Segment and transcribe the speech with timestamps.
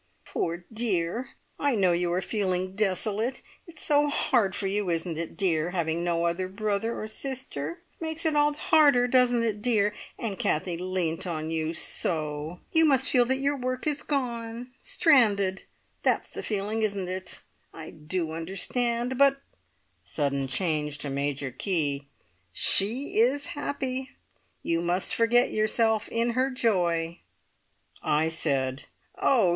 [0.25, 1.29] "Poor dear!
[1.59, 3.43] I know you are feeling desolate.
[3.67, 7.83] It's so hard for you, isn't it, dear, having no other brother or sister?
[7.99, 9.93] Makes it all the harder, doesn't it, dear!
[10.17, 12.61] And Kathie leant on you so!
[12.71, 14.71] You must feel that your work is gone.
[14.79, 15.65] Stranded!
[16.01, 17.43] That's the feeling, isn't it?
[17.71, 19.19] I do understand.
[19.19, 19.39] But"
[20.03, 22.07] (sudden change to major key)
[22.51, 24.09] "she is happy!
[24.63, 27.19] You must forget yourself in her joy!"
[28.01, 28.85] I said,
[29.21, 29.41] "Oh!